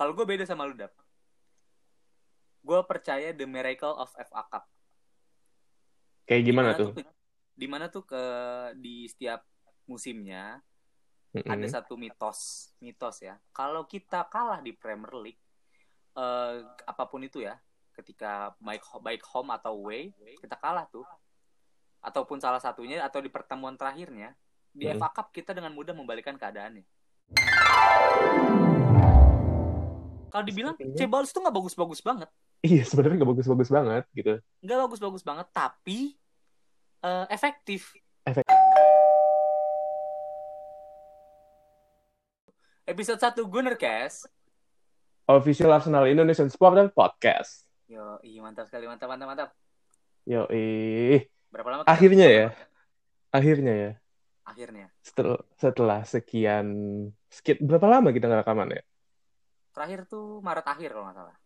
[0.00, 0.96] Kalau gue beda sama lu, Dap.
[2.64, 4.64] Gue percaya the miracle of FA Cup.
[6.24, 6.96] Kayak gimana tuh?
[7.52, 8.22] Di mana tuh ke
[8.80, 9.44] di setiap
[9.84, 10.56] musimnya
[11.36, 11.44] Mm-mm.
[11.44, 13.36] ada satu mitos, mitos ya.
[13.52, 15.42] Kalau kita kalah di Premier League,
[16.16, 17.60] eh, apa pun itu ya,
[17.92, 21.04] ketika baik baik home atau away, kita kalah tuh,
[22.00, 24.32] ataupun salah satunya atau di pertemuan terakhirnya
[24.72, 24.96] di Mm.
[24.96, 26.88] FA Cup kita dengan mudah membalikan keadaannya.
[30.30, 30.96] Kalau dibilang Sepertinya.
[30.96, 32.28] Ceballos tuh nggak bagus-bagus banget,
[32.60, 34.34] Iya sebenarnya nggak bagus-bagus banget gitu.
[34.60, 35.98] nggak bagus-bagus banget, tapi
[37.00, 37.92] eh, efektif.
[38.22, 38.46] Efek-
[42.84, 44.26] Episode 1 Gunnercast.
[45.24, 47.70] Official Arsenal Indonesian Sport dan Podcast.
[47.86, 49.50] Yo, iya mantap sekali, mantap, mantap, mantap.
[50.26, 51.22] Yo, ih.
[51.48, 51.82] Berapa lama?
[51.86, 52.46] Akhirnya ya.
[53.30, 53.90] Akhirnya ya.
[54.42, 54.90] Akhirnya.
[55.00, 56.66] Setelah, setelah sekian
[57.30, 58.82] skit berapa lama kita nggak rekaman ya?
[59.70, 61.36] Terakhir tuh Maret akhir kalau nggak salah.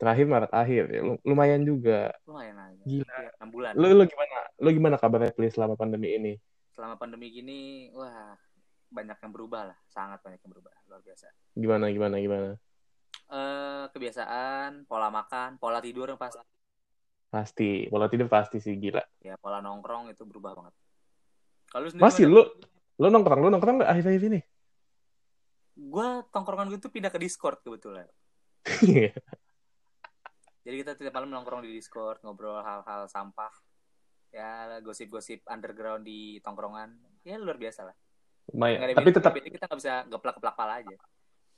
[0.00, 1.00] Terakhir Maret akhir ya.
[1.04, 2.10] Lu- Lumayan juga.
[2.26, 2.82] Lumayan aja.
[2.82, 3.06] Gila.
[3.06, 3.72] Iya, 6 bulan.
[3.78, 4.36] Lu lu gimana?
[4.58, 6.32] Lu gimana kabarnya please selama pandemi ini?
[6.72, 8.34] Selama pandemi gini, wah
[8.90, 9.78] banyak yang berubah lah.
[9.86, 10.72] Sangat banyak yang berubah.
[10.88, 11.28] Luar biasa.
[11.54, 12.50] Gimana gimana gimana?
[13.32, 16.42] Eh kebiasaan, pola makan, pola tidur yang pasti.
[17.32, 19.00] Pasti, pola tidur pasti sih gila.
[19.24, 20.74] Ya, pola nongkrong itu berubah banget.
[21.72, 22.44] Kalau Masih lu
[23.00, 24.40] lu nongkrong, lu nongkrong nggak akhir-akhir ini?
[25.82, 28.06] Gua tongkrongan gue tuh pindah ke Discord kebetulan.
[28.86, 29.10] Iya.
[30.62, 33.50] Jadi kita tiap malam nongkrong di Discord, ngobrol hal-hal sampah.
[34.30, 36.94] Ya, gosip-gosip underground di tongkrongan.
[37.26, 37.96] Ya luar biasa lah.
[38.54, 38.94] Lumayan.
[38.94, 40.96] Tapi tetap kita nggak bisa geplak-geplak pala aja.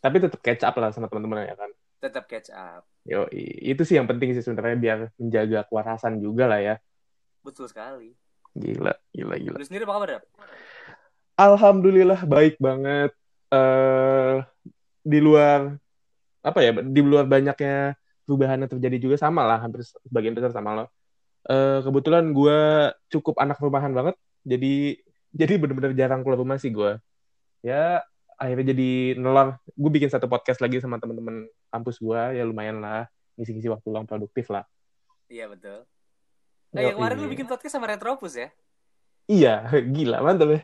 [0.05, 1.71] tapi tetap catch up lah sama teman-teman ya kan.
[1.97, 2.85] Tetap catch up.
[3.09, 3.25] Yo,
[3.65, 6.77] itu sih yang penting sih sebenarnya biar menjaga kewarasan juga lah ya.
[7.41, 8.13] Betul sekali.
[8.53, 9.57] Gila, gila, gila.
[9.57, 10.25] Lu sendiri apa kabar, Dap?
[11.41, 13.17] Alhamdulillah baik banget.
[13.55, 14.37] Eh
[15.07, 15.79] di luar
[16.43, 16.71] apa ya?
[16.83, 17.95] Di luar banyaknya
[18.27, 20.85] perubahan yang terjadi juga sama lah, hampir sebagian besar sama lo.
[21.47, 22.59] Eh kebetulan gue
[23.15, 24.99] cukup anak rumahan banget, jadi
[25.41, 26.99] jadi bener-bener jarang keluar rumah sih gue.
[27.63, 28.03] Ya
[28.35, 29.63] akhirnya jadi nelor.
[29.79, 33.07] Gue bikin satu podcast lagi sama teman-teman kampus gue, ya lumayan lah
[33.39, 34.63] ngisi-ngisi waktu luang produktif lah.
[35.27, 35.83] Iya, betul.
[36.75, 37.33] Nah, yang kemarin lu Yoi.
[37.39, 38.49] bikin podcast sama Retropus ya?
[39.31, 39.55] Iya,
[39.95, 40.61] gila mantap ya.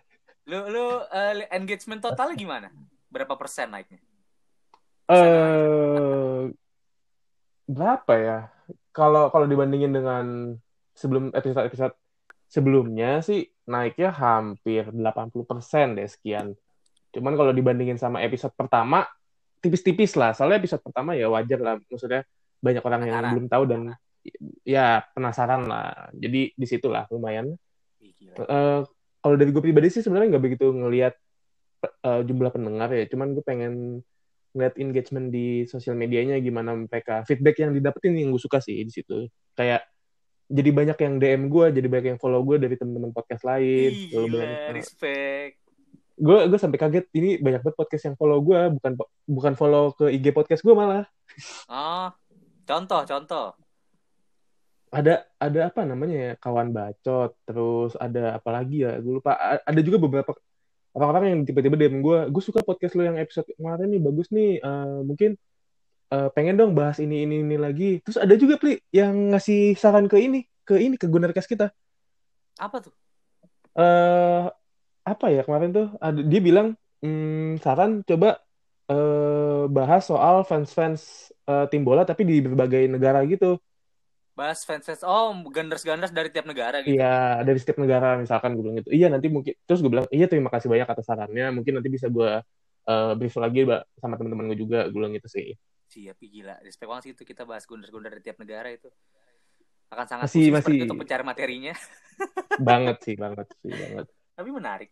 [0.51, 0.85] Lu lu
[1.15, 2.69] eh, engagement totalnya gimana?
[3.07, 4.03] Berapa persen naiknya?
[5.11, 6.51] eh
[7.71, 8.39] berapa ya?
[8.91, 10.59] Kalau kalau dibandingin dengan
[10.99, 11.95] sebelum episode-episode
[12.51, 16.59] sebelumnya sih naiknya hampir 80% deh sekian.
[17.15, 19.07] Cuman kalau dibandingin sama episode pertama
[19.63, 20.35] tipis-tipis lah.
[20.35, 21.75] Soalnya episode pertama ya wajar lah.
[21.79, 22.27] Maksudnya
[22.59, 23.31] banyak orang yang Penasaran.
[23.31, 23.81] belum tahu dan
[24.67, 26.11] ya penasaran lah.
[26.11, 27.55] Jadi di situlah lumayan.
[28.03, 28.35] Gila.
[28.35, 28.81] Eh,
[29.21, 31.15] kalau dari gue pribadi sih sebenarnya nggak begitu ngelihat
[31.85, 34.01] eh, jumlah pendengar ya, cuman gue pengen
[34.51, 38.91] ngeliat engagement di sosial medianya gimana mereka feedback yang didapetin yang gue suka sih di
[38.91, 39.87] situ kayak
[40.51, 44.27] jadi banyak yang DM gue jadi banyak yang follow gue dari teman-teman podcast lain gila,
[44.27, 45.55] banyak- respect.
[46.19, 48.93] gue gue sampai kaget ini banyak banget podcast yang follow gue bukan
[49.31, 51.07] bukan follow ke IG podcast gue malah
[51.71, 52.11] Oh,
[52.67, 53.55] contoh, contoh.
[54.91, 59.39] Ada ada apa namanya ya kawan bacot terus ada apa lagi ya gue lupa.
[59.39, 60.35] A- ada juga beberapa
[60.97, 64.59] orang-orang yang tiba-tiba DM gue gue suka podcast lo yang episode kemarin nih bagus nih
[64.59, 65.31] Eh, mungkin
[66.11, 68.03] eh, pengen dong bahas ini ini ini lagi.
[68.03, 71.71] Terus ada juga pli yang ngasih saran ke ini ke ini ke Gunarcast kita.
[72.59, 72.95] Apa tuh?
[73.79, 74.45] eh
[75.07, 78.43] apa ya kemarin tuh ada dia bilang "Hmm, saran coba
[78.91, 83.57] eh, bahas soal fans-fans eh, tim bola tapi di berbagai negara gitu
[84.41, 85.05] Bahas fans fans.
[85.05, 86.97] Oh, ganders-ganders dari tiap negara gitu.
[86.97, 88.89] Iya, dari setiap negara misalkan gue bilang gitu.
[88.89, 91.53] Iya, nanti mungkin terus gue bilang, "Iya, terima kasih banyak atas sarannya.
[91.53, 92.41] Mungkin nanti bisa gue
[92.89, 95.53] eh, brief lagi Mbak, sama teman-teman gue juga." Gue bilang gitu sih.
[95.93, 96.57] Siap, ih, gila.
[96.65, 98.89] Respect banget sih itu kita bahas gundar-gundar dari tiap negara itu.
[99.93, 101.75] Akan sangat Masih- masih- untuk mencari materinya.
[102.71, 104.07] banget sih, banget sih, banget.
[104.39, 104.91] Tapi menarik.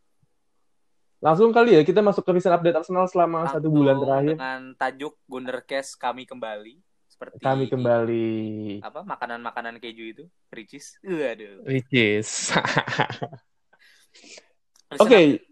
[1.19, 4.35] Langsung kali ya kita masuk ke recent update Arsenal selama satu bulan terakhir.
[4.39, 6.79] Dengan tajuk Gundercast kami kembali.
[7.19, 8.31] Seperti Kami kembali.
[8.79, 10.25] apa makanan-makanan keju itu,
[10.55, 11.03] ricis.
[11.03, 11.67] Waduh.
[11.67, 12.55] Ricis.
[15.03, 15.43] Oke,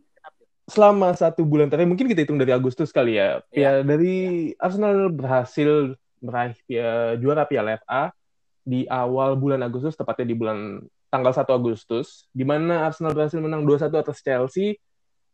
[0.70, 3.42] selama satu bulan terakhir mungkin kita hitung dari Agustus kali ya.
[3.50, 3.82] Iya.
[3.82, 8.14] Ya dari Arsenal berhasil meraih pia- juara Piala FA
[8.62, 13.66] di awal bulan Agustus tepatnya di bulan tanggal 1 Agustus di mana Arsenal berhasil menang
[13.66, 14.78] 2-1 atas Chelsea.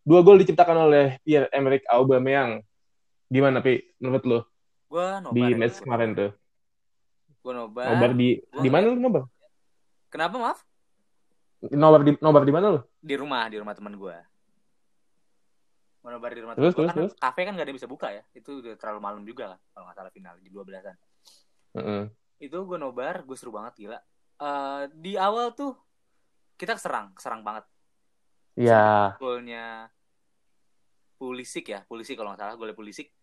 [0.01, 2.65] Dua gol diciptakan oleh Pierre-Emerick Aubameyang.
[3.29, 4.41] Gimana Pi menurut lo
[4.93, 5.33] Gua nobar.
[5.33, 5.57] di ya.
[5.57, 6.31] match kemarin tuh?
[7.41, 7.89] Gua nobar.
[7.89, 9.23] Nobar di Gua di mana lu nobar?
[10.13, 10.59] Kenapa maaf?
[11.65, 12.81] Nobar di nobar di mana lu?
[13.01, 14.21] Di rumah, di rumah teman gua.
[16.03, 17.15] mau nobar di rumah Terus, temen gua terus, kan terus.
[17.15, 19.87] kafe kan gak ada yang bisa buka ya itu udah terlalu malam juga lah kalau
[19.87, 20.97] nggak salah final di 12-an
[21.79, 22.03] Heeh.
[22.43, 23.99] itu gue nobar gue seru banget gila
[24.35, 25.79] Eh, di awal tuh
[26.59, 27.63] kita keserang keserang banget
[28.59, 29.95] Ya, golnya
[31.15, 33.15] Pulisic ya Pulisic kalau nggak salah golnya Pulisic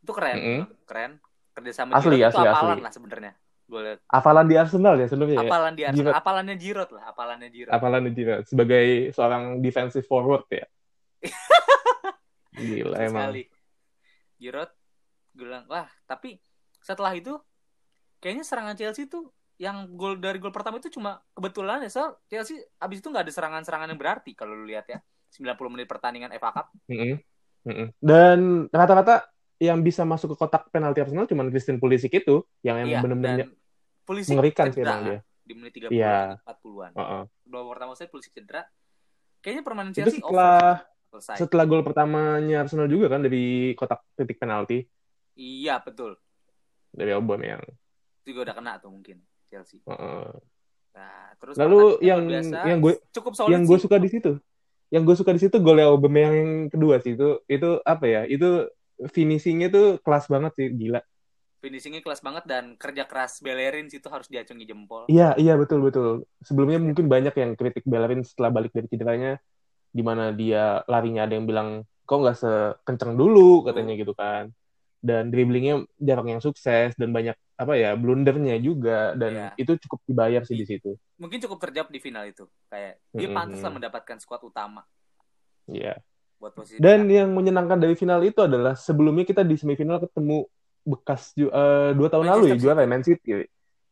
[0.00, 0.62] itu keren Mm-mm.
[0.84, 1.12] keren
[1.52, 2.84] kerjasama Asli, Giroud itu asli, apalan asli.
[2.84, 3.32] lah sebenarnya
[3.70, 5.46] golnya apalan di Arsenal ya sebelumnya ya.
[5.46, 6.18] apalan di Arsenal Giroud.
[6.18, 10.66] apalannya Giroud lah apalannya Giroud Apalan di Giroud sebagai seorang defensive forward ya.
[12.56, 13.22] Gila Betul emang.
[13.30, 13.42] sekali
[14.40, 14.70] Giroud
[15.30, 16.40] gue bilang wah tapi
[16.82, 17.38] setelah itu
[18.18, 19.30] kayaknya serangan Chelsea tuh
[19.60, 23.32] yang gol dari gol pertama itu cuma kebetulan ya soal Chelsea abis itu nggak ada
[23.32, 24.98] serangan-serangan yang berarti kalau lu lihat ya
[25.30, 27.20] 90 menit pertandingan FA Cup Mm-mm.
[27.68, 27.88] Mm-mm.
[28.00, 29.28] Dan rata-rata
[29.60, 33.52] yang bisa masuk ke kotak penalti Arsenal cuma Christian Pulisic itu yang iya emang benar-benar
[34.08, 35.18] mengerikan sih emang dia.
[35.44, 36.40] di menit 30 Iya.
[36.42, 37.22] 40-an Heeh.
[37.44, 38.64] babak pertama saya Pulisic cedera
[39.38, 44.00] kayaknya permainan Itu Chelsea setelah over selesai setelah gol pertamanya Arsenal juga kan dari kotak
[44.16, 44.88] titik penalti
[45.36, 46.16] iya betul
[46.90, 47.62] dari Aubameyang.
[48.24, 50.26] itu juga udah kena tuh mungkin Chelsea Heeh.
[50.90, 54.32] nah terus Lalu yang biasa, yang gue cukup solid yang gue suka di situ,
[54.88, 58.22] yang gue suka di situ gol Aubameyang yang kedua sih itu itu apa ya?
[58.24, 58.66] Itu
[59.08, 61.00] finishingnya tuh kelas banget sih, gila.
[61.60, 66.24] finishingnya kelas banget dan kerja keras Bellerin situ harus diacungi jempol Iya iya betul betul.
[66.40, 69.36] Sebelumnya mungkin banyak yang kritik Bellerin setelah balik dari cederanya,
[69.92, 71.68] di mana dia larinya ada yang bilang
[72.04, 74.48] kok nggak sekenceng dulu katanya gitu kan.
[75.00, 79.48] Dan dribblingnya jarang yang sukses dan banyak apa ya blundernya juga dan Iya.
[79.60, 80.96] itu cukup dibayar sih di situ.
[81.20, 83.36] mungkin cukup terjawab di final itu kayak dia Mm-mm.
[83.36, 84.80] pantas lah mendapatkan squad utama
[85.68, 86.00] Iya.
[86.40, 90.48] Buat posisi Dan yang menyenangkan dari final itu adalah sebelumnya kita di semifinal ketemu
[90.80, 92.88] bekas ju- eh, dua tahun lalu ya Manchester juara.
[92.88, 93.30] Man City.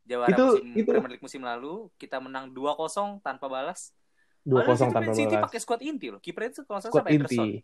[0.03, 3.93] Jawara itu- musim itu- Premier League musim lalu kita menang 2-0 tanpa balas.
[4.41, 5.45] Dua kosong tanpa Man City balas.
[5.45, 6.17] pakai squad inti loh.
[6.17, 7.61] Kipernya itu kalau salah Squad inti.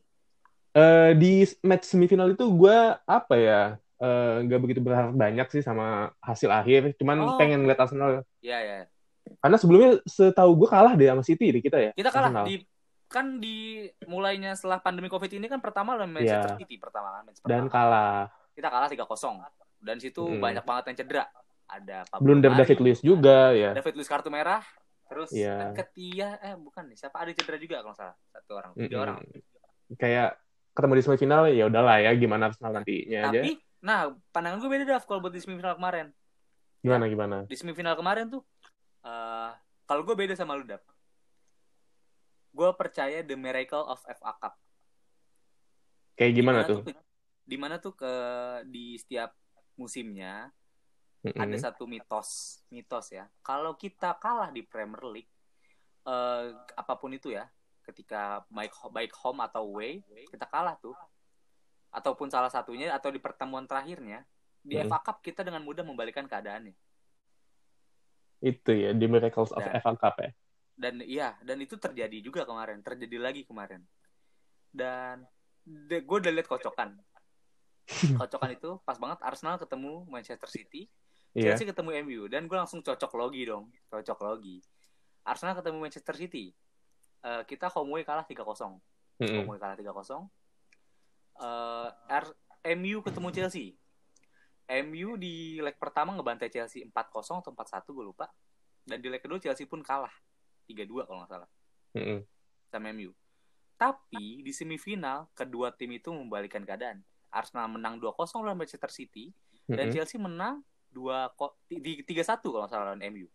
[0.70, 1.32] Eh, di
[1.62, 3.60] match semifinal itu gue apa ya
[3.96, 6.92] eh, nggak begitu berharap banyak sih sama hasil akhir.
[6.94, 7.38] Cuman Oh.
[7.38, 8.78] pengen ngeliat Arsenal Iya ya.
[9.40, 11.90] karena sebelumnya setahu gue kalah deh sama City di kita ya.
[11.96, 12.44] Kita kalah Arsenal.
[12.44, 12.54] di
[13.14, 16.60] kan di mulainya setelah pandemi Covid ini kan pertama lawan Manchester Iya.
[16.60, 17.70] City pertama kan match dan pertama.
[17.70, 18.18] kalah.
[18.50, 19.46] Kita kalah 3-0.
[19.78, 20.40] Dan situ Mm.
[20.40, 21.24] banyak banget yang cedera.
[21.64, 23.70] Ada Pablo Blunder Mari, David Luiz juga ya.
[23.72, 24.60] David Luiz kartu merah.
[25.04, 25.70] Terus Iya.
[25.72, 29.04] Ketia eh bukan nih siapa ada cedera juga kalau salah satu orang tiga Mm-mm.
[29.04, 29.16] orang
[29.94, 30.40] Kayak
[30.72, 33.38] ketemu di semifinal ya udahlah ya gimana Arsenal nantinya aja.
[33.38, 36.10] tapi nah pandangan gue beda Daf kalau buat di semifinal kemarin
[36.80, 37.36] Gimana gimana?
[37.44, 38.42] di semifinal kemarin tuh
[39.00, 39.50] eh
[39.84, 40.82] kalau gue beda sama lu Dap
[42.54, 44.54] gue percaya the miracle of FA Cup
[46.14, 46.80] Kayak gimana Di mana tuh?
[47.44, 48.12] di mana tuh ke
[48.64, 49.34] di setiap
[49.74, 50.48] musimnya
[51.20, 51.34] Mm-mm.
[51.36, 52.28] ada satu mitos
[52.68, 55.32] mitos ya kalau kita kalah di Premier League
[56.02, 57.44] eh apa pun itu ya
[57.82, 60.94] ketika baik baik home atau away kita kalah tuh
[61.90, 64.22] ataupun salah satunya atau di pertemuan terakhirnya
[64.60, 64.86] di Hmm.
[64.86, 66.72] FA Cup kita dengan mudah membalikan keadaannya
[68.40, 70.30] Itu ya, The Miracles of Dan- FA Cup ya.
[70.74, 73.82] Dan iya dan itu terjadi juga kemarin terjadi lagi kemarin.
[74.68, 75.22] Dan
[75.86, 76.98] gue udah lihat kocokan.
[78.20, 80.88] Kocokan itu pas banget Arsenal ketemu Manchester City
[81.34, 81.50] Iya.
[81.52, 84.62] Chelsea ketemu MU dan gue langsung cocok logi dong cocok logi.
[85.26, 86.54] Arsenal ketemu Manchester City.
[87.20, 88.78] Eh, kita home away kalah 3-0 home
[89.18, 89.42] Mm-mm.
[89.42, 90.30] away kalah 3-0
[91.34, 92.36] Eh, R-
[92.74, 93.74] MU ketemu Chelsea.
[94.64, 98.26] MU di leg pertama ngebantai Chelsea 4-0 atau 4-1 gue lupa.
[98.86, 100.14] Dan di leg kedua Chelsea pun kalah
[100.64, 101.48] 3-2 kalau nggak salah
[101.92, 102.20] Mm-mm.
[102.66, 103.10] sama MU
[103.74, 109.34] tapi di semifinal kedua tim itu membalikan keadaan Arsenal menang 2-0 lawan Manchester City
[109.66, 109.94] dan Mm-mm.
[109.94, 111.02] Chelsea menang 2
[111.34, 112.06] ko- ti- 3-1
[112.40, 113.26] kalau nggak salah lawan MU.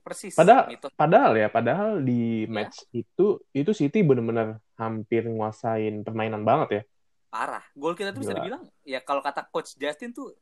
[0.00, 0.32] Persis.
[0.32, 0.92] Padahal- mitos.
[0.94, 2.48] Padahal ya, padahal di Iya.
[2.48, 6.82] match itu itu City benar-benar hampir nguasain permainan banget ya.
[7.28, 7.60] parah.
[7.76, 8.40] Gol kita tuh bisa Gila.
[8.40, 10.32] dibilang ya kalau kata coach Justin tuh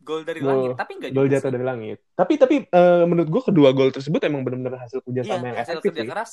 [0.00, 1.54] gol dari Gol- langit, tapi enggak Gol jatuh sih.
[1.54, 1.98] dari langit.
[2.16, 5.76] Tapi tapi eh, menurut gua kedua gol tersebut emang benar-benar hasil Iya, kerjasama yang hasil
[5.76, 6.10] efektif kerja sih.
[6.10, 6.30] keras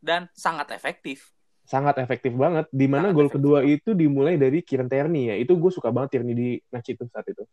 [0.00, 1.18] dan sangat efektif.
[1.62, 2.66] Sangat efektif banget.
[2.72, 5.36] Di mana gol kedua itu dimulai dari Kieran Tierney ya.
[5.38, 7.44] Itu gue suka banget Tierney di match itu saat itu.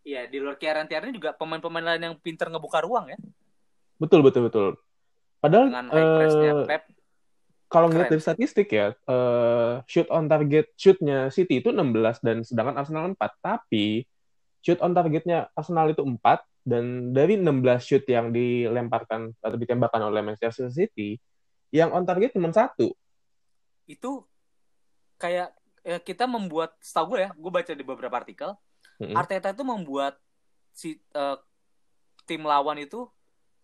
[0.00, 3.18] Iya, di luar Kieran Tierney juga pemain-pemain lain yang pinter ngebuka ruang ya
[4.00, 4.66] Betul betul betul.
[5.44, 6.82] Padahal dengan high press-nya eh, Pep.
[7.70, 12.82] Kalau ngeliat dari statistik ya, eh, shoot on target shootnya City itu 16 dan sedangkan
[12.82, 13.38] Arsenal 4.
[13.38, 14.02] Tapi
[14.60, 16.18] shoot on targetnya Arsenal itu 4
[16.66, 17.46] dan dari 16
[17.86, 21.16] shoot yang dilemparkan atau ditembakkan oleh Manchester City,
[21.70, 22.90] yang on target cuma satu.
[23.86, 24.26] Itu
[25.16, 25.54] kayak
[25.86, 28.52] ya, kita membuat setahu gue ya, gue baca di beberapa artikel
[29.00, 29.16] Mm-mm.
[29.16, 30.20] Arteta itu membuat
[30.76, 31.38] si eh,
[32.28, 33.08] tim lawan itu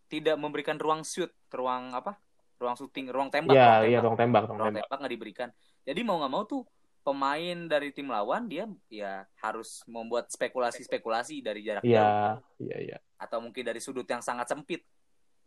[0.08, 2.16] tidak memberikan ruang shoot, ruang apa?
[2.56, 4.82] Ruang syuting, ruang tembak, Iya, ruang iya tembak, ruang tembak, ruang ruang tembak.
[4.88, 5.48] tembak nggak diberikan.
[5.84, 6.62] Jadi mau nggak mau tuh
[7.06, 12.98] pemain dari tim lawan dia ya harus membuat spekulasi-spekulasi dari jarak jauh Iya, iya, iya.
[13.14, 14.82] atau mungkin dari sudut yang sangat sempit.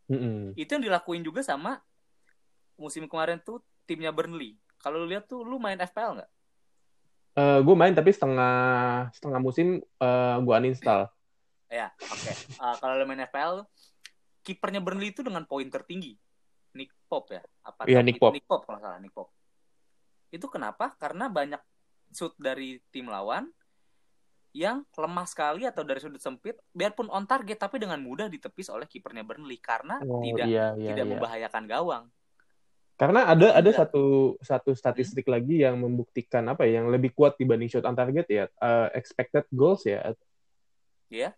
[0.07, 0.55] Mm-mm.
[0.55, 1.83] Itu yang dilakuin juga sama
[2.79, 4.55] musim kemarin tuh timnya Burnley.
[4.79, 6.31] Kalau lu lihat tuh lu main FPL nggak?
[7.35, 8.55] Eh, gue main tapi setengah
[9.11, 11.11] setengah musim eh, gue uninstall.
[11.69, 12.31] Ya, oke.
[12.57, 13.61] Uh, kalau lu main FPL,
[14.41, 16.17] kipernya Burnley itu dengan poin tertinggi.
[16.73, 17.41] Nick Pop ya?
[17.65, 18.33] Apa Iya, Nick Pop.
[18.33, 19.29] Nick Pop kalau salah, Nick Pop.
[20.29, 20.93] Itu kenapa?
[20.97, 21.61] Karena banyak
[22.13, 23.49] shoot dari tim lawan
[24.49, 28.89] yang lemah sekali atau dari sudut sempit, biarpun on target tapi dengan mudah ditepis oleh
[28.89, 31.11] kipernya Burnley karena Oh, tidak iya, iya, tidak iya.
[31.13, 32.03] membahayakan gawang.
[32.99, 37.69] Karena ada ada satu satu statistik lagi yang membuktikan apa ya, yang lebih kuat dibanding
[37.71, 40.17] shot on target ya, eh, expected goals ya.
[41.07, 41.31] Iya.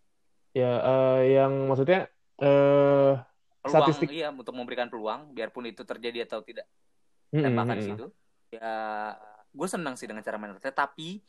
[0.55, 2.09] Ya, eh, yang maksudnya
[2.41, 3.13] eh
[3.61, 4.09] Peluang Statistik.
[4.09, 6.65] iya untuk memberikan peluang biarpun itu terjadi atau tidak
[7.29, 7.89] mm, tembakan mm, di mm.
[7.93, 8.05] situ.
[8.57, 8.73] Ya,
[9.53, 11.21] gue senang sih dengan cara main Arteta, tapi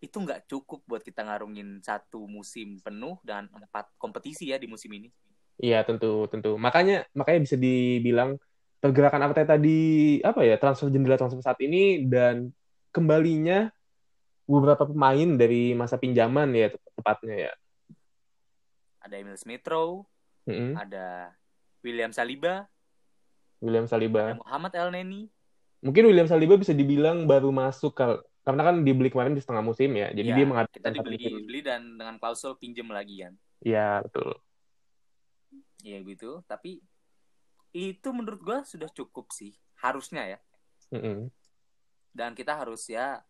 [0.00, 4.88] itu nggak cukup buat kita ngarungin satu musim penuh dan empat kompetisi ya di musim
[4.92, 5.08] ini.
[5.60, 6.56] Iya, tentu, tentu.
[6.56, 8.40] Makanya makanya bisa dibilang
[8.80, 12.52] pergerakan Arteta di apa ya, transfer jendela transfer saat ini dan
[12.92, 13.68] kembalinya
[14.48, 17.52] beberapa pemain dari masa pinjaman ya tepatnya ya.
[19.04, 20.06] Ada Emil Smith Rowe,
[20.46, 20.72] Mm-mm.
[20.76, 21.34] ada
[21.86, 22.66] William Saliba,
[23.62, 24.34] William Saliba.
[24.34, 25.22] ada Muhammad El Neni.
[25.80, 29.94] Mungkin William Saliba bisa dibilang baru masuk kal- karena kan dibeli kemarin di setengah musim
[29.94, 30.10] ya.
[30.10, 31.34] Jadi Ya, dia kita menghabiskan satu dibeli musim.
[31.46, 33.34] beli dan dengan klausul pinjem lagi kan.
[33.62, 34.34] Iya, betul.
[35.80, 36.82] Iya gitu, tapi
[37.70, 40.38] itu menurut gue sudah cukup sih harusnya ya.
[40.90, 41.30] Mm-mm.
[42.10, 43.22] Dan kita harus ya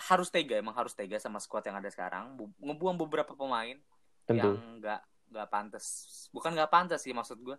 [0.00, 3.76] harus tega emang harus tega sama squad yang ada sekarang Bu- ngebuang beberapa pemain
[4.24, 4.38] Tentu.
[4.48, 5.86] yang nggak nggak pantas.
[6.34, 7.56] Bukan nggak pantas sih maksud gue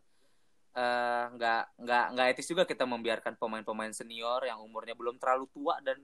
[0.72, 5.84] Eh, nggak nggak nggak etis juga kita membiarkan pemain-pemain senior yang umurnya belum terlalu tua
[5.84, 6.00] dan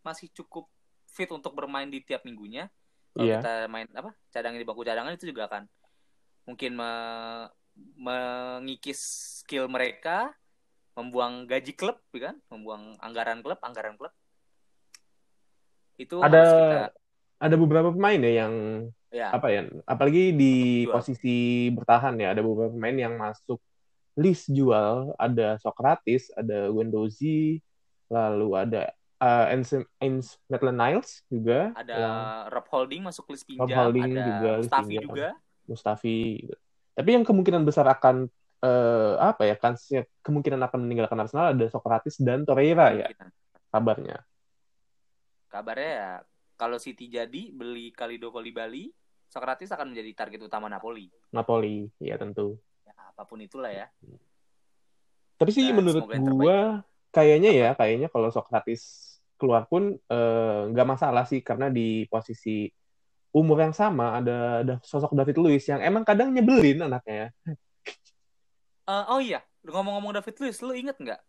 [0.00, 0.64] masih cukup
[1.12, 2.72] fit untuk bermain di tiap minggunya.
[3.12, 3.44] Kalau Iya.
[3.44, 5.68] kita main apa cadangin di bangku cadangan itu juga akan
[6.48, 7.52] mungkin me-
[8.00, 9.00] mengikis
[9.44, 10.32] skill mereka
[10.96, 12.40] membuang gaji klub ya kan?
[12.48, 14.12] Membuang anggaran klub anggaran klub.
[16.00, 16.96] Itu Ada kita
[17.44, 18.54] ada beberapa pemain ya yang
[19.08, 20.92] ya apa ya, apalagi di Jual.
[21.00, 23.58] posisi bertahan ya, ada beberapa pemain yang masuk
[24.18, 27.62] list jual, ada Socrates, ada Guendouzi,
[28.10, 28.90] lalu ada
[29.22, 32.16] uh, Ens Maitland Niles juga, ada yang
[32.50, 35.02] Rob Holding masuk list pinjam Rob Holding ada juga Mustafi pinjam.
[35.06, 35.28] juga
[35.68, 36.18] Mustafi.
[36.98, 38.26] Tapi yang kemungkinan besar akan
[38.58, 43.06] eh, apa ya, kansnya kemungkinan akan meninggalkan Arsenal ada Socrates dan Torreira ya
[43.70, 44.24] kabarnya.
[45.48, 46.12] kabarnya ya
[46.58, 48.90] kalau City jadi beli Kalido Bali
[49.30, 52.58] Socrates akan menjadi target utama Napoli Napoli, ya tentu.
[52.82, 53.86] ya, apa pun itulah ya
[55.38, 56.82] Tapi sih Dan menurut gua
[57.14, 62.66] kayaknya ya, kayaknya kalau Socrates keluar pun eh, nggak masalah sih karena di posisi
[63.30, 67.30] umur yang sama ada ada sosok David Luiz yang emang kadang nyebelin anaknya.
[68.88, 71.20] Eh, oh iya ngomong-ngomong David Luiz lu inget nggak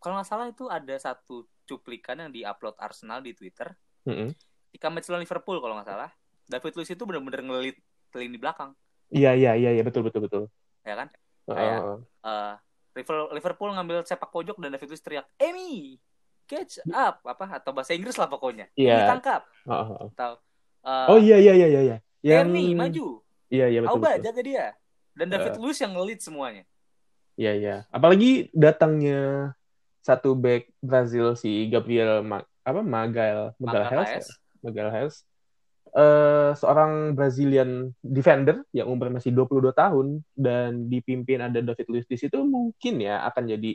[0.00, 3.76] kalau nggak salah itu ada satu cuplikan yang diupload Arsenal di Twitter
[4.08, 4.32] Mm-mm.
[4.68, 6.10] Ketika match lawan Liverpool kalau nggak salah
[6.44, 7.76] David Luiz itu benar-benar ngelit
[8.08, 8.72] ke lini belakang
[9.08, 10.42] Iya iya iya iya betul betul betul.
[10.82, 11.08] ya kan.
[11.46, 12.54] Kayak- Eh,
[12.94, 15.96] Liverpool- Liverpool ngambil sepak pojok dan David Luiz teriak Emi
[16.44, 18.94] catch up apa atau bahasa Inggris lah pokoknya Iya.
[18.94, 19.88] Emi tangkap Heeh.
[20.08, 20.30] atau
[20.82, 21.96] eh, Oh iya iya iya iya iya.
[22.38, 23.92] Ernie maju Iya iya betul.
[23.94, 24.22] Auba betul.
[24.22, 24.66] jaga dia
[25.14, 26.64] dan David Luiz yang ngelit semuanya
[27.34, 27.76] Iya iya.
[27.88, 29.52] Apalagi datangnya
[30.00, 34.28] satu back Brazil si Gabriel Ma- apa Magal Magalhaes
[34.60, 35.22] Magalhaes.
[35.22, 35.26] Magalhaes
[35.88, 42.20] eh seorang Brazilian defender yang umur masih 22 tahun dan dipimpin ada David Luiz di
[42.20, 43.72] situ mungkin ya akan jadi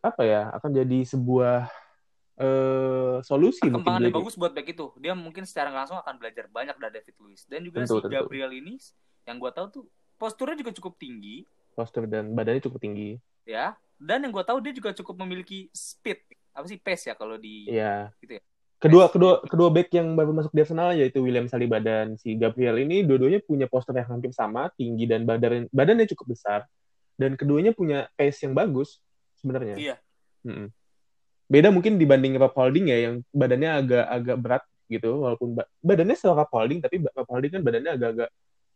[0.00, 1.68] apa ya akan jadi sebuah
[2.40, 6.48] eh solusi mungkin perkembangan yang bagus buat back itu dia mungkin secara langsung akan belajar
[6.48, 8.14] banyak dari David Luiz dan juga Tentu, si tentu.
[8.16, 8.74] Gabriel ini
[9.28, 9.84] yang gua tahu tuh
[10.16, 11.44] posturnya juga cukup tinggi
[11.76, 13.20] postur dan badannya cukup tinggi.
[13.44, 16.24] ya dan yang gua tahu dia juga cukup memiliki speed
[16.56, 18.08] apa sih pace ya kalau di Iya.
[18.24, 18.44] Gitu ya.
[18.80, 22.80] Kedua kedua kedua back yang baru masuk di Arsenal yaitu William Saliba dan si Gabriel
[22.80, 26.64] ini dua-duanya punya postur yang hampir sama, tinggi dan badan badannya cukup besar
[27.20, 29.04] dan keduanya punya pace yang bagus
[29.36, 29.76] sebenarnya.
[29.76, 29.96] iya
[30.48, 30.72] Mm-mm.
[31.44, 36.16] Beda mungkin dibanding Rob Holding ya yang badannya agak agak berat gitu walaupun ba- badannya
[36.16, 38.30] seorang Rob Holding tapi Rob Holding kan badannya agak-agak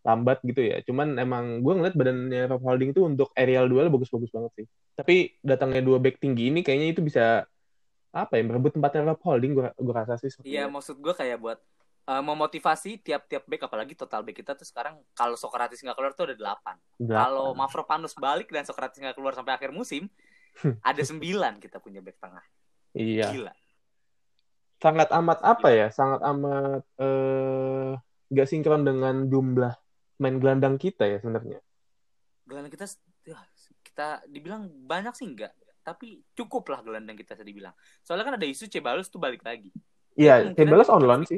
[0.04, 0.76] lambat gitu ya.
[0.84, 4.66] Cuman emang gue ngeliat badannya Rob Holding itu untuk aerial duel bagus-bagus banget sih.
[4.92, 7.48] Tapi datangnya dua back tinggi ini kayaknya itu bisa
[8.14, 11.58] apa ya merebut tempatnya Rob Holding gue gue rasa sih iya maksud gua kayak buat
[12.08, 16.30] uh, memotivasi tiap-tiap back apalagi total back kita tuh sekarang kalau Socrates nggak keluar tuh
[16.30, 16.76] ada delapan.
[17.00, 20.08] Kalau Mavropanos balik dan Socrates nggak keluar sampai akhir musim
[20.88, 22.44] ada sembilan kita punya back tengah.
[22.94, 23.28] Iya.
[23.32, 23.54] Gila.
[24.78, 25.88] Sangat amat apa ya?
[25.90, 27.96] Sangat amat eh
[28.30, 29.72] uh, sinkron dengan jumlah
[30.20, 31.58] main gelandang kita ya sebenarnya.
[32.44, 32.86] Gelandang kita
[33.24, 33.40] ya,
[33.82, 37.76] kita dibilang banyak sih enggak, tapi cukup lah gelandang kita saya dibilang.
[38.00, 39.68] Soalnya kan ada isu Ceballos tuh balik lagi.
[40.16, 41.36] Iya, Ceballos on loan sih.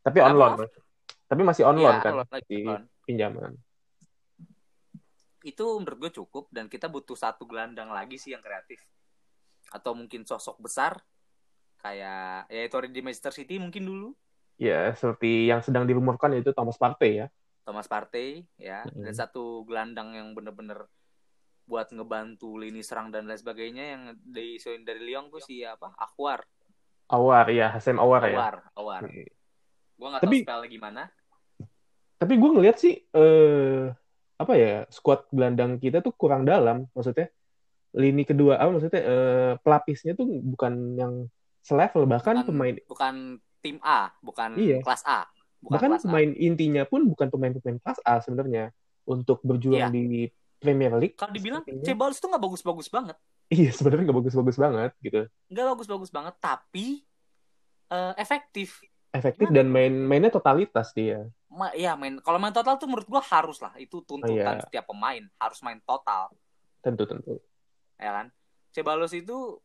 [0.00, 0.64] Tapi on loan.
[1.28, 2.64] Tapi masih on loan ya, kan di
[3.04, 3.52] pinjaman.
[5.44, 8.80] Itu menurut gue cukup dan kita butuh satu gelandang lagi sih yang kreatif.
[9.68, 10.96] Atau mungkin sosok besar
[11.78, 14.08] kayak ya itu di Manchester City mungkin dulu.
[14.58, 17.26] Ya, seperti yang sedang dirumorkan itu Thomas Partey ya.
[17.62, 19.04] Thomas Partey ya, mm -hmm.
[19.06, 20.88] dan satu gelandang yang bener-bener
[21.68, 25.92] buat ngebantu lini serang dan lain sebagainya yang dari dari Lyon tuh si apa?
[26.00, 26.42] Akwar.
[27.12, 28.36] Awar ya, Hasem Awar, Awar ya.
[28.36, 29.02] Awar, Awar.
[29.98, 31.02] Gue gak tapi, tahu spell gimana.
[32.18, 33.92] Tapi gue ngeliat sih eh
[34.38, 37.26] apa ya squad gelandang kita tuh kurang dalam maksudnya
[37.98, 41.12] lini kedua apa maksudnya eh, pelapisnya tuh bukan yang
[41.58, 43.14] selevel bahkan bukan, pemain bukan
[43.58, 44.78] tim A bukan iya.
[44.78, 45.26] kelas A
[45.58, 46.38] bukan bahkan kelas pemain A.
[46.38, 48.70] intinya pun bukan pemain-pemain kelas A sebenarnya
[49.10, 49.90] untuk berjuang iya.
[49.90, 53.16] di Premier League kalau dibilang Ceballos tuh nggak bagus-bagus banget
[53.48, 57.06] iya sebenarnya nggak bagus-bagus banget gitu nggak bagus-bagus banget tapi
[57.88, 61.24] uh, efektif efektif dan main mainnya totalitas dia.
[61.48, 64.64] Ma ya main kalau main total tuh menurut gua harus lah itu tuntutan oh, iya.
[64.64, 66.32] setiap pemain harus main total.
[66.84, 67.40] Tentu tentu.
[67.96, 68.26] Ya kan.
[68.72, 69.58] Cebalos itu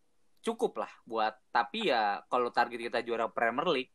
[0.43, 3.93] cukup lah buat tapi ya kalau target kita juara Premier League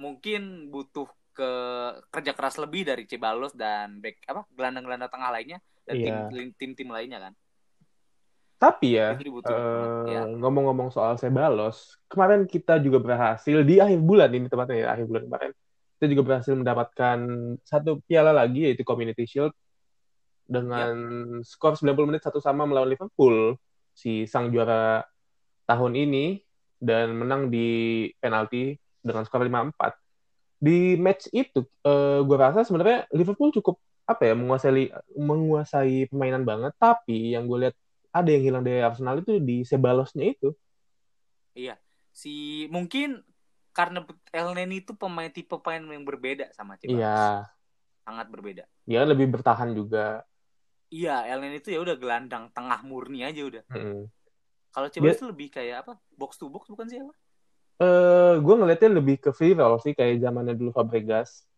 [0.00, 1.04] mungkin butuh
[1.40, 1.50] ke
[2.12, 6.48] kerja keras lebih dari Cebalos dan back apa gelandang-gelandang tengah lainnya dan iya.
[6.60, 7.32] tim-tim lainnya kan.
[8.60, 14.76] Tapi ya, uh, ngomong-ngomong soal Sebalos, kemarin kita juga berhasil di akhir bulan ini tepatnya
[14.84, 15.50] ya, akhir bulan kemarin,
[15.96, 17.18] kita juga berhasil mendapatkan
[17.64, 19.56] satu piala lagi yaitu Community Shield
[20.44, 20.92] dengan
[21.40, 21.46] ya.
[21.48, 23.56] skor 90 menit satu sama melawan Liverpool,
[23.96, 25.08] si sang juara
[25.64, 26.44] tahun ini
[26.76, 30.09] dan menang di penalti dengan skor 5-4.
[30.60, 36.44] Di match itu, uh, eh, gue rasa sebenarnya Liverpool cukup apa ya menguasai menguasai permainan
[36.44, 37.76] banget, tapi yang gue lihat
[38.10, 40.52] ada yang hilang dari Arsenal itu di Sebalosnya itu.
[41.54, 41.78] Iya.
[42.10, 43.22] Si mungkin
[43.70, 44.02] karena
[44.34, 47.00] El Neni itu pemain tipe pemain yang berbeda sama Cebalos.
[47.00, 47.48] Iya.
[48.02, 48.64] Sangat berbeda.
[48.84, 50.26] Dia lebih bertahan juga.
[50.90, 53.62] Iya, El Neni itu ya udah gelandang tengah murni aja udah.
[53.70, 54.10] Hmm.
[54.74, 55.92] Kalau Cebalos itu lebih kayak apa?
[56.18, 57.14] Box to box bukan sih apa?
[57.80, 61.48] Eh, uh, gue ngeliatnya lebih ke free roll sih kayak zamannya dulu Fabregas.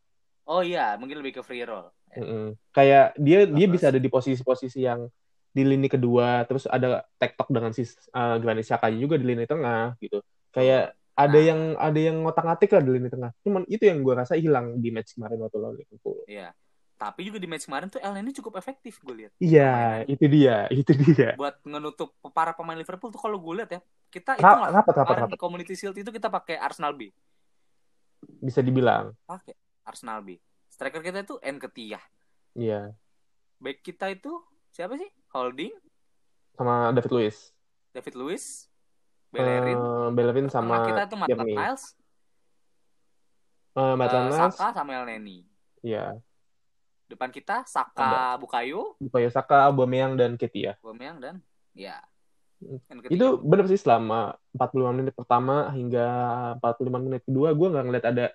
[0.47, 1.91] Oh iya, mungkin lebih ke free roll.
[2.15, 2.47] Mm -hmm.
[2.71, 3.57] Kayak dia Terus.
[3.59, 5.11] dia bisa ada di posisi-posisi yang
[5.53, 10.01] di lini kedua terus ada tektok dengan si uh, Granit Xhaka juga di lini tengah
[10.01, 11.21] gitu kayak oh.
[11.21, 11.45] ada nah.
[11.45, 14.89] yang ada yang ngotak-ngatik lah di lini tengah cuman itu yang gue rasa hilang di
[14.89, 16.57] match kemarin waktu lawan Liverpool iya
[17.03, 20.71] tapi juga di match kemarin tuh El ini cukup efektif gue lihat iya itu dia
[20.71, 23.81] itu dia buat menutup para pemain Liverpool tuh kalau gue lihat ya
[24.15, 25.29] kita itu Ra rapat, rapat, rapat.
[25.35, 27.11] di Community Shield itu kita pakai Arsenal B
[28.39, 30.39] bisa dibilang pakai Arsenal B
[30.71, 32.05] striker kita itu N Ketiyah
[32.55, 32.95] iya
[33.59, 34.39] back kita itu
[34.71, 35.75] siapa sih Holding
[36.57, 37.37] sama David Luiz.
[37.93, 38.45] David Luiz,
[39.33, 39.77] Bellerin.
[39.77, 41.85] Uh, Bellerin sama kita tuh Matt Miles.
[43.73, 45.45] Uh, Matt uh, Saka sama El Neni.
[45.81, 46.21] Iya.
[47.13, 48.41] Depan kita Saka, Ada.
[48.41, 48.97] Bukayo.
[48.97, 50.81] Bukayo Saka, Aubameyang dan Ketia.
[50.81, 51.35] Aubameyang dan
[51.77, 52.01] ya.
[53.13, 56.07] Itu benar sih selama 45 menit pertama hingga
[56.63, 58.27] 45 menit kedua gue nggak ngeliat ada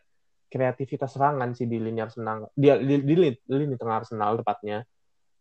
[0.48, 2.54] kreativitas serangan sih di lini Arsenal.
[2.54, 4.86] Di, di, di, di, di lini tengah Arsenal tepatnya.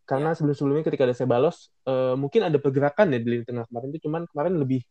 [0.07, 0.35] Karena ya.
[0.39, 4.23] sebelum-sebelumnya ketika ada Sebalos, uh, mungkin ada pergerakan ya di lini tengah kemarin itu, cuman
[4.31, 4.81] kemarin lebih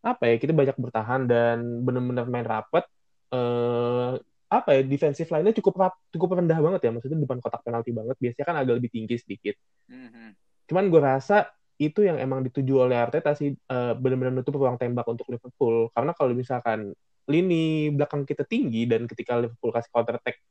[0.00, 2.84] apa ya kita banyak bertahan dan benar-benar main rapat.
[3.32, 7.94] Uh, apa ya defensive line-nya cukup rap, cukup rendah banget ya maksudnya depan kotak penalti
[7.94, 9.54] banget biasanya kan agak lebih tinggi sedikit
[9.86, 10.28] mm-hmm.
[10.66, 11.46] cuman gue rasa
[11.80, 16.12] itu yang emang dituju oleh Arteta sih uh, benar-benar nutup ruang tembak untuk Liverpool karena
[16.12, 16.92] kalau misalkan
[17.30, 20.42] lini belakang kita tinggi dan ketika Liverpool kasih counter attack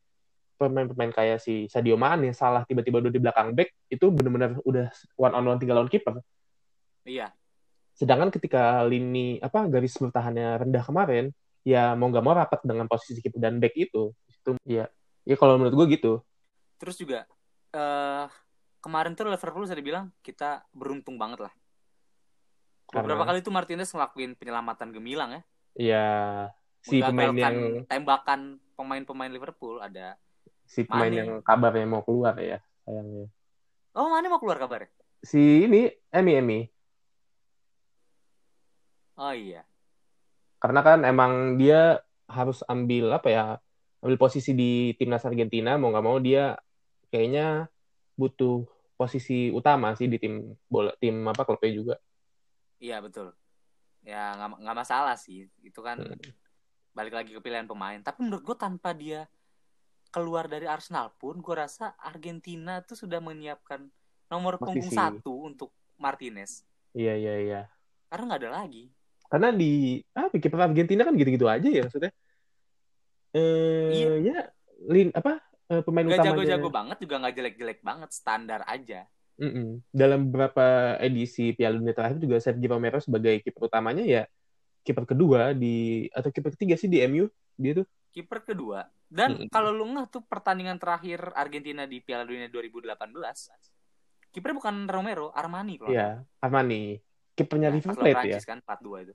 [0.59, 5.33] pemain-pemain kayak si Sadio Mane salah tiba-tiba udah di belakang back itu benar-benar udah one
[5.35, 6.19] on one tinggal lawan kiper.
[7.07, 7.31] Iya.
[7.95, 11.31] Sedangkan ketika lini apa garis bertahannya rendah kemarin,
[11.69, 14.09] ya mau nggak mau rapat dengan posisi kiper dan back itu.
[14.25, 14.89] Itu ya.
[15.21, 16.13] Ya kalau menurut gue gitu.
[16.81, 17.29] Terus juga
[17.77, 18.25] uh,
[18.81, 21.53] kemarin tuh Liverpool saya bilang kita beruntung banget lah.
[22.89, 23.05] Karena...
[23.05, 25.41] Beberapa kali tuh Martinez ngelakuin penyelamatan gemilang ya.
[25.77, 26.07] Iya.
[26.81, 30.15] Si pemain yang tembakan pemain-pemain Liverpool ada
[30.63, 31.19] si pemain Mane.
[31.19, 33.27] yang kabarnya mau keluar ya sayangnya.
[33.93, 34.89] Oh mana mau keluar kabarnya?
[35.21, 36.59] Si ini Emi Emi.
[39.19, 39.67] Oh iya.
[40.59, 43.45] Karena kan emang dia harus ambil apa ya
[43.99, 46.55] ambil posisi di timnas Argentina mau nggak mau dia
[47.09, 47.67] kayaknya
[48.15, 48.63] butuh
[48.95, 51.95] posisi utama sih di tim bola tim apa klubnya juga
[52.79, 53.35] Iya betul.
[54.07, 55.51] Ya nggak masalah sih.
[55.59, 56.15] Itu kan Hmm.
[56.95, 57.99] balik lagi ke pilihan pemain.
[57.99, 59.27] Tapi menurut gue tanpa dia
[60.09, 63.91] keluar dari Arsenal pun, gue rasa Argentina tuh sudah menyiapkan
[64.31, 64.95] nomor punggung Posisi.
[64.95, 65.69] satu untuk
[65.99, 66.63] Martinez.
[66.95, 67.61] iya iya iya
[68.09, 68.89] Karena nggak ada lagi.
[69.29, 72.11] Karena di apa kiper Argentina kan gitu-gitu aja ya maksudnya
[73.29, 74.09] eh Iya.
[74.25, 74.39] ya
[74.89, 75.37] lin apa
[75.69, 78.09] eh, pemain Nggak utamanya jago-jago banget juga nggak jelek-jelek banget.
[78.09, 79.05] Standar aja.
[79.39, 79.79] Mm-mm.
[79.95, 84.27] dalam beberapa edisi Piala Dunia terakhir juga Sergio Romero sebagai kiper utamanya ya
[84.83, 87.23] kiper kedua di atau kiper ketiga sih di MU
[87.55, 88.89] dia tuh Kiper kedua.
[89.07, 89.53] Dan Mm-mm.
[89.53, 92.99] kalau lu ngeh tuh pertandingan terakhir Argentina di Piala Dunia 2018,
[94.33, 96.97] kipernya bukan Romero, Armani kalau ya Armani
[97.39, 99.13] kipernya Nah, River Plate ya kan 4-2 itu.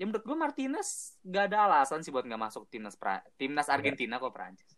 [0.00, 0.88] Ya menurut gue Martinez
[1.20, 3.76] gak ada alasan sih buat nggak masuk timnas pra, timnas Iya.
[3.76, 4.72] Argentina kok Prancis.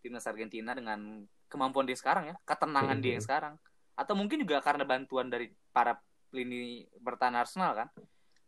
[0.00, 3.16] Timnas Argentina dengan kemampuan dia sekarang ya, ketenangan dia Mhm.
[3.20, 3.54] yang sekarang.
[3.94, 6.00] Atau mungkin juga karena bantuan dari para
[6.32, 7.88] lini bertahan Arsenal kan.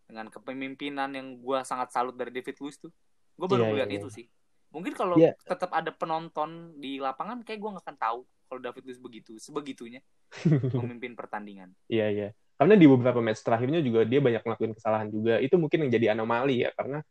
[0.08, 2.90] Dengan kepemimpinan yang gue sangat salut dari David Luiz tuh.
[3.36, 4.26] Gue baru Iya, melihat iya, itu sih.
[4.72, 5.36] Mungkin kalau Iya.
[5.44, 10.00] tetap ada penonton di lapangan kayak gue nggak akan tahu kalau David Luiz begitu, sebegitunya
[10.96, 11.76] memimpin pertandingan.
[11.92, 12.28] Iya iya.
[12.56, 15.36] Karena di beberapa match terakhirnya juga dia banyak ngelakuin kesalahan juga.
[15.44, 17.04] Itu mungkin yang jadi anomali ya karena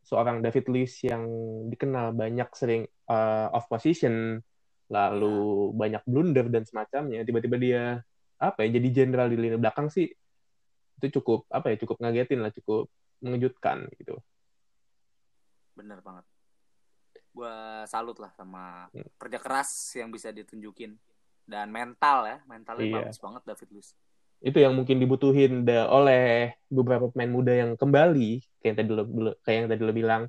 [0.00, 1.28] seorang David Luiz yang
[1.68, 4.40] dikenal banyak sering uh, off position,
[4.88, 7.20] lalu banyak blunder dan semacamnya.
[7.20, 7.82] Tiba-tiba dia
[8.40, 10.08] apa ya jadi jenderal di lini belakang sih
[10.98, 12.88] itu cukup apa ya cukup ngagetin lah, cukup
[13.20, 14.16] mengejutkan gitu.
[15.76, 16.24] Bener banget.
[17.36, 19.04] Gua salut lah sama Hmm.
[19.20, 20.96] kerja keras yang bisa ditunjukin
[21.44, 22.96] dan mental ya, mentalnya Iya.
[23.04, 23.92] bagus banget David Luiz.
[24.38, 29.02] Itu yang mungkin dibutuhin oleh beberapa pemain muda yang kembali kayak yang tadi lo,
[29.42, 30.22] kayak yang tadi lo bilang.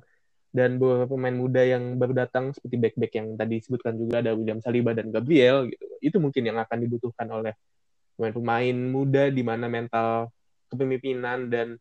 [0.50, 4.58] Dan beberapa pemain muda yang baru datang seperti back-back yang tadi disebutkan juga ada William
[4.58, 5.84] Saliba dan Gabriel gitu.
[6.02, 7.54] Itu mungkin yang akan dibutuhkan oleh
[8.18, 10.34] pemain-pemain muda di mana mental
[10.68, 11.78] kepemimpinan dan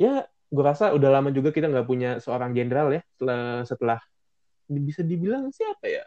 [0.00, 4.00] ya gue rasa udah lama juga kita nggak punya seorang jenderal ya setelah setelah
[4.66, 6.04] bisa dibilang siapa ya?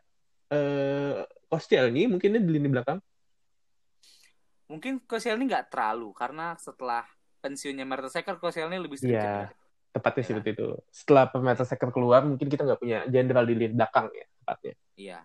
[0.50, 2.98] Eh Koscielny mungkinnya di lini belakang
[4.70, 7.04] Mungkin Koscielny nggak terlalu karena setelah
[7.40, 9.18] pensiunnya Mertesacker Koscielny lebih sedikit.
[9.18, 9.50] Iya.
[9.50, 9.58] ya.
[9.90, 10.28] tepatnya Ya.
[10.30, 11.26] seperti itu setelah
[11.66, 15.20] second keluar mungkin kita nggak punya jenderal di lini belakang ya tepatnya Iya.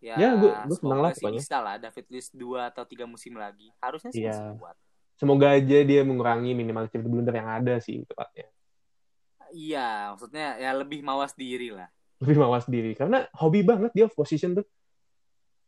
[0.00, 1.36] Ya, Ya, gua- gua senang lah pokoknya.
[1.38, 3.68] bisa lah David Luiz dua atau tiga musim lagi.
[3.78, 4.74] Harusnya sih masih kuat.
[5.14, 8.48] semoga aja dia mengurangi minimal chip blunder yang ada sih tepatnya
[9.52, 11.92] Iya, maksudnya ya lebih mawas diri lah.
[12.18, 14.64] lebih mawas diri karena hobi banget dia off position tuh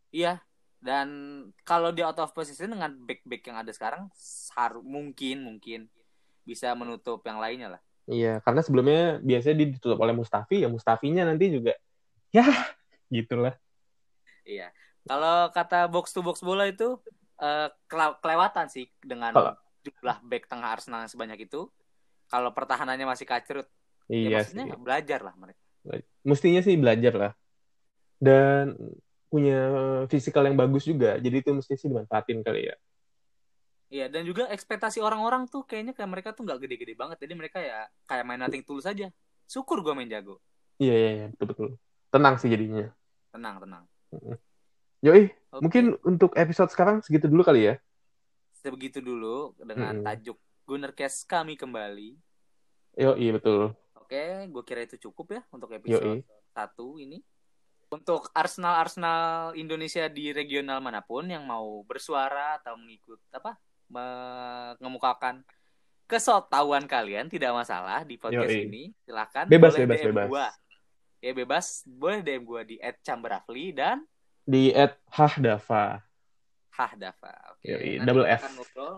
[0.09, 0.41] Iya.
[0.85, 1.09] Dan
[1.65, 4.13] kalau dia out of position dengan back-back yang ada sekarang,
[4.53, 5.89] har mungkin mungkin
[6.45, 7.83] bisa menutup yang lainnya lah.
[8.05, 11.73] iya karena sebelumnya biasanya ditutup oleh Mustafi ya Mustafinya nanti juga
[12.29, 12.45] ya
[13.09, 13.57] gitulah
[14.45, 14.69] Iya.
[15.09, 17.01] Kalau kata box to box bola itu
[17.89, 21.73] kela- kelewatan sih dengan Kalau- jumlah back tengah Arsenal yang sebanyak itu.
[22.29, 23.65] Kalau pertahanannya masih kacrut,
[24.05, 25.61] ya iya maksudnya sih belajar lah mereka.
[26.21, 27.33] mestinya sih belajar lah
[28.17, 28.77] dan
[29.35, 29.59] punya
[30.07, 32.77] fisikal yang bagus juga jadi itu mesti sih dimanfaatin kali ya
[33.95, 37.15] Iya, dan juga ekspektasi orang-orang tuh kayaknya kayak mereka tuh nggak gede-gede banget.
[37.15, 39.07] Jadi mereka ya kayak main nothing tulus aja.
[39.47, 40.43] Syukur gue main jago.
[40.83, 41.69] iya iya iya betul betul
[42.11, 42.91] tenang sih jadinya
[43.31, 43.85] Tenang, tenang.
[44.99, 45.63] Yoi, Oke.
[45.63, 47.75] mungkin untuk episode sekarang segitu dulu kali ya.
[48.59, 50.07] sebegitu dulu dengan Mm-mm.
[50.07, 52.17] tajuk Gunnercast kami kembali.
[52.99, 53.77] Yoi, betul.
[53.95, 55.79] Oke, gue kira itu cukup ya untuk Yoi.
[55.79, 57.21] episode satu ini.
[57.95, 63.55] Untuk Arsenal-Arsenal Indonesia di regional mana pun yang mau bersuara atau mengikut apa
[63.87, 65.47] mengemukakan
[66.11, 68.67] kesotawan kalian tidak masalah di podcast Yoi.
[68.67, 68.83] ini.
[69.07, 70.27] Silakan Bebas, boleh bebas, DM bebas.
[70.27, 70.49] gua.
[71.23, 72.77] Ya bebas, boleh DM gua di
[73.07, 74.03] @chamberafli dan
[74.45, 74.75] Di
[75.09, 76.05] Hahdava.
[76.75, 77.55] Hahdafa.
[77.55, 77.71] Oke.
[77.71, 78.43] Nanti double F.
[78.43, 78.95] akan ngobrol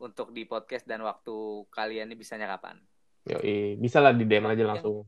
[0.00, 2.78] untuk di podcast dan waktu kalian ini bisanya kapan.
[3.26, 5.04] Yoi, bisa lah di DM aja langsung.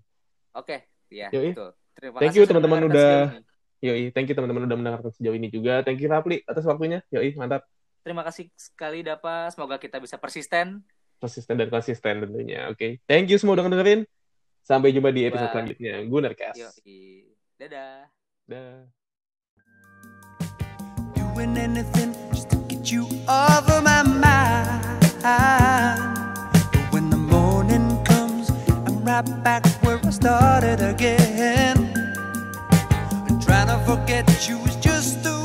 [0.53, 1.55] Oke, ya Yoi.
[1.55, 1.73] betul.
[1.92, 3.20] Terima Thank kasih you, sudah teman-teman, udah-.
[3.83, 5.83] Yoi, thank you teman-teman udah mendengarkan sejauh ini juga.
[5.83, 7.02] Thank you Rapli atas waktunya.
[7.11, 7.66] Yoi, mantap.
[8.02, 9.50] Terima kasih sekali Dapa.
[9.50, 10.83] Semoga kita bisa persisten.
[11.18, 12.70] Konsisten dan konsisten tentunya.
[12.70, 14.07] Oke, thank you semua udah dengerin.
[14.62, 15.55] Sampai jumpa di episode Bye.
[15.55, 15.94] selanjutnya.
[16.07, 16.59] Gunercast.
[16.59, 17.26] Yoi.
[17.59, 18.07] Dadah.
[18.46, 18.87] Dah.
[21.35, 25.62] doing anything just to get you over my mind.
[29.29, 31.77] Right back where I started again.
[33.29, 35.41] And trying to forget you is just a